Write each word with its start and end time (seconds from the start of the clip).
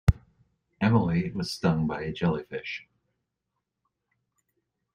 Emily 0.81 1.29
was 1.29 1.51
stung 1.51 1.85
by 1.85 2.01
a 2.01 2.11
jellyfish. 2.11 2.87